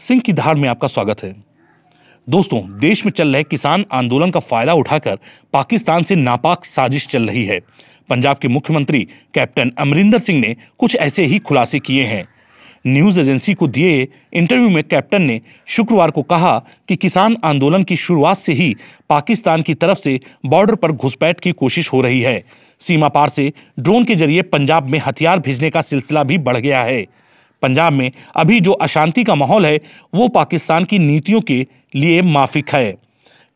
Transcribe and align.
सिंह 0.00 0.20
की 0.20 0.32
धार 0.32 0.54
में 0.54 0.68
आपका 0.68 0.88
स्वागत 0.88 1.22
है। 1.22 1.34
दोस्तों, 2.28 2.60
देश 2.78 3.04
में 3.06 3.12
चल 3.12 3.28
रहे 3.28 3.42
किसान 3.42 3.84
आंदोलन 3.92 4.30
का 4.30 4.40
फ़ायदा 4.40 4.72
उठाकर 4.72 5.18
पाकिस्तान 5.52 6.02
से 6.02 6.14
नापाक 6.14 6.64
साजिश 6.64 7.06
चल 7.06 7.28
रही 7.28 7.44
है। 7.44 7.58
पंजाब 8.08 8.38
के 8.38 8.48
मुख्यमंत्री 8.48 9.02
कैप्टन 9.34 9.72
अमरिंदर 9.78 10.18
सिंह 10.18 10.40
ने 10.40 10.54
कुछ 10.78 10.96
ऐसे 10.96 11.24
ही 11.26 11.38
खुलासे 11.38 11.78
किए 11.78 12.04
हैं। 12.04 12.28
न्यूज़ 12.86 13.20
एजेंसी 13.20 13.54
को 13.54 13.68
दिए 13.68 14.08
इंटरव्यू 14.32 14.68
में 14.68 14.82
कैप्टन 14.84 15.22
ने 15.22 15.40
शुक्रवार 15.66 16.10
को 16.10 16.22
कहा 16.22 16.58
कि 16.88 16.96
किसान 16.96 17.36
आंदोलन 17.44 17.82
की 17.82 17.96
शुरुआत 17.96 18.36
से 18.36 18.52
ही 18.52 18.74
पाकिस्तान 19.10 19.62
की 19.62 19.74
तरफ़ 19.74 19.98
से 19.98 20.20
बॉर्डर 20.46 20.74
पर 20.74 20.92
घुसपैठ 20.92 21.40
की 21.40 21.52
कोशिश 21.52 21.92
हो 21.92 22.00
रही 22.00 22.20
है। 22.20 22.42
सीमा 22.80 23.08
पार 23.08 23.28
से 23.28 23.52
ड्रोन 23.80 24.04
के 24.04 24.14
ज़रिए 24.14 24.42
पंजाब 24.42 24.86
में 24.86 25.00
हथियार 25.06 25.38
भेजने 25.38 25.70
का 25.70 25.82
सिलसिला 25.82 26.24
भी 26.24 26.38
बढ़ 26.38 26.56
गया 26.56 26.82
है। 26.82 27.04
पंजाब 27.62 27.92
में 27.92 28.12
अभी 28.36 28.60
जो 28.60 28.72
अशांति 28.72 29.24
का 29.24 29.34
माहौल 29.34 29.66
है, 29.66 29.80
वो 30.14 30.28
पाकिस्तान 30.28 30.84
की 30.84 30.98
नीतियों 30.98 31.40
के 31.40 31.66
लिए 31.94 32.22
माफिक 32.22 32.70
है। 32.70 32.96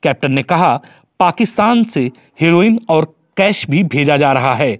कैप्टन 0.02 0.32
ने 0.32 0.42
कहा, 0.42 0.82
पाकिस्तान 1.20 1.84
से 1.84 2.10
हीरोइन 2.40 2.80
और 2.88 3.14
कैश 3.36 3.70
भी 3.70 3.82
भेजा 3.82 4.16
जा 4.16 4.32
रहा 4.32 4.54
है। 4.54 4.78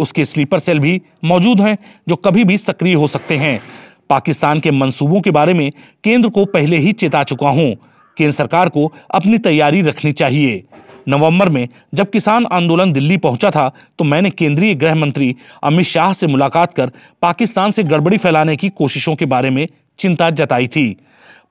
उसके 0.00 0.24
स्लीपर 0.24 0.58
सेल 0.58 0.78
भी 0.78 1.02
मौजूद 1.24 1.60
हैं, 1.60 1.78
जो 2.08 2.16
कभी 2.16 2.44
भी 2.44 2.58
सक्रिय 2.58 2.94
हो 2.94 3.06
सकते 3.06 3.36
हैं। 3.36 3.62
पाकिस्तान 4.10 4.60
के 4.60 4.70
मंसूबों 4.70 5.20
के 5.20 5.30
बारे 5.30 5.54
में 5.54 5.72
केंद्र 6.04 6.28
को 6.28 6.44
पहले 6.44 6.76
ही 6.76 6.92
चेता 6.92 7.24
चुका 7.24 7.48
हूँ। 7.48 7.76
केंद्र 8.18 8.34
सरकार 8.34 8.68
को 8.68 8.92
अपनी 9.10 9.38
तैयारी 9.38 9.82
रखनी 9.82 10.12
चाहिए। 10.12 10.64
नवंबर 11.08 11.48
में 11.48 11.68
जब 11.94 12.10
किसान 12.10 12.46
आंदोलन 12.52 12.92
दिल्ली 12.92 13.16
पहुँचा 13.16 13.50
था 13.50 13.70
तो 13.98 14.04
मैंने 14.04 14.30
केंद्रीय 14.30 14.74
गृह 14.74 14.94
मंत्री 14.94 15.34
अमित 15.62 15.86
शाह 15.86 16.12
से 16.12 16.26
मुलाकात 16.26 16.74
कर 16.74 16.92
पाकिस्तान 17.22 17.70
से 17.70 17.82
गड़बड़ी 17.84 18.18
फैलाने 18.18 18.56
की 18.56 18.68
कोशिशों 18.70 19.14
के 19.14 19.26
बारे 19.26 19.50
में 19.50 19.66
चिंता 19.98 20.30
जताई 20.30 20.66
थी। 20.66 20.96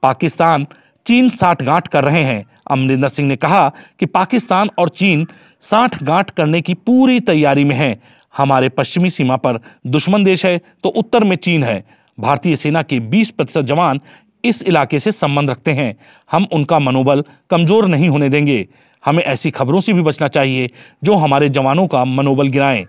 पाकिस्तान 0.03 0.67
चीन 1.05 1.29
साठ 1.29 1.61
गांठ 1.63 1.87
कर 1.87 2.03
रहे 2.03 2.23
हैं। 2.23 2.45
अमरिंदर 2.71 3.08
सिंह 3.08 3.27
ने 3.27 3.35
कहा 3.35 3.67
कि 3.99 4.05
पाकिस्तान 4.08 4.69
और 4.80 4.89
चीन 4.91 5.27
साठ 5.63 6.02
गांठ 6.03 6.30
करने 6.30 6.61
की 6.61 6.73
पूरी 6.75 7.19
तैयारी 7.21 7.63
में 7.63 7.75
है। 7.75 7.99
हमारे 8.33 8.69
पश्चिमी 8.69 9.09
सीमा 9.09 9.36
पर 9.38 9.59
दुश्मन 9.88 10.23
देश 10.23 10.45
है 10.45 10.58
तो 10.83 10.89
उत्तर 10.91 11.23
में 11.23 11.36
चीन 11.38 11.63
है। 11.63 11.83
भारतीय 12.17 12.55
सेना 12.55 12.81
के 12.81 12.99
20 13.02 13.31
प्रतिशत 13.31 13.65
जवान 13.65 13.99
इस 14.43 14.61
इलाके 14.63 14.99
से 14.99 15.11
संबंध 15.11 15.49
रखते 15.49 15.71
हैं। 15.71 15.95
हम 16.31 16.47
उनका 16.53 16.80
मनोबल 16.80 17.23
कमज़ोर 17.49 17.88
नहीं 17.88 18.09
होने 18.09 18.30
देंगे। 18.30 18.67
हमें 19.05 19.23
ऐसी 19.23 19.52
खबरों 19.52 19.80
से 19.80 19.94
भी 19.94 20.02
बचना 20.02 20.27
चाहिए 20.27 20.69
जो 21.03 21.13
हमारे 21.13 21.49
जवानों 21.49 21.88
का 21.88 22.05
मनोबल 22.05 22.47
गिराएँ। 22.47 22.85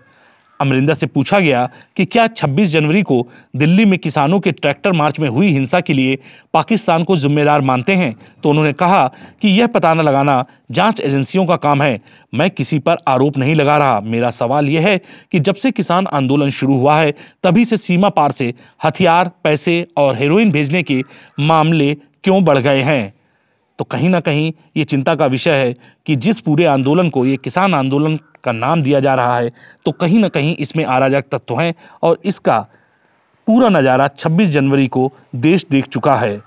अमरिंदर 0.61 0.93
से 0.93 1.05
पूछा 1.05 1.39
गया 1.39 1.69
कि 1.97 2.05
क्या 2.05 2.27
26 2.27 2.69
जनवरी 2.69 3.01
को 3.01 3.27
दिल्ली 3.55 3.85
में 3.85 3.99
किसानों 3.99 4.39
के 4.39 4.51
ट्रैक्टर 4.51 4.91
मार्च 4.91 5.19
में 5.19 5.29
हुई 5.29 5.51
हिंसा 5.51 5.79
के 5.79 5.93
लिए 5.93 6.17
पाकिस्तान 6.53 7.03
को 7.03 7.17
जिम्मेदार 7.17 7.61
मानते 7.61 7.95
हैं? 7.95 8.15
तो 8.43 8.49
उन्होंने 8.49 8.73
कहा 8.73 9.07
कि 9.41 9.49
यह 9.49 9.67
पता 9.67 9.93
न 9.93 10.01
लगाना 10.01 10.45
जाँच 10.71 10.99
एजेंसियों 10.99 11.45
का 11.45 11.55
काम 11.55 11.81
है। 11.81 12.01
मैं 12.33 12.49
किसी 12.51 12.79
पर 12.79 12.97
आरोप 13.07 13.37
नहीं 13.37 13.55
लगा 13.55 13.77
रहा। 13.77 13.99
मेरा 13.99 14.31
सवाल 14.31 14.69
यह 14.69 14.87
है 14.87 15.01
कि 15.31 15.39
जब 15.39 15.55
से 15.55 15.71
किसान 15.71 16.07
आंदोलन 16.07 16.49
शुरू 16.49 16.77
हुआ 16.77 16.99
है, 16.99 17.13
तभी 17.43 17.65
से 17.65 17.77
सीमा 17.77 18.09
पार 18.09 18.31
से 18.31 18.53
हथियार, 18.83 19.31
पैसे 19.43 19.87
और 19.97 20.15
हेरोइन 20.15 20.51
भेजने 20.51 20.83
के 20.83 21.03
मामले 21.39 21.97
क्यों 22.23 22.43
बढ़ 22.43 22.57
गए 22.57 22.81
हैं? 22.81 23.13
तो 23.79 23.85
कहीं 23.85 24.09
ना 24.09 24.19
कहीं 24.19 24.51
ये 24.77 24.83
चिंता 24.83 25.15
का 25.15 25.25
विषय 25.25 25.51
है 25.55 25.73
कि 26.05 26.15
जिस 26.15 26.39
पूरे 26.39 26.65
आंदोलन 26.65 27.09
को, 27.09 27.25
ये 27.25 27.37
किसान 27.37 27.73
आंदोलन 27.73 28.17
का 28.43 28.51
नाम 28.51 28.81
दिया 28.83 28.99
जा 28.99 29.15
रहा 29.15 29.37
है 29.37 29.51
तो 29.85 29.91
कहीं 29.91 30.19
ना 30.19 30.27
कहीं 30.29 30.55
इसमें 30.55 30.83
अराजक 30.85 31.25
तत्व 31.31 31.59
हैं 31.59 31.73
और 32.03 32.19
इसका 32.25 32.59
पूरा 33.47 33.69
नज़ारा 33.69 34.09
26 34.17 34.47
जनवरी 34.47 34.87
को 34.87 35.11
देश 35.35 35.65
देख 35.71 35.87
चुका 35.87 36.15
है। 36.15 36.41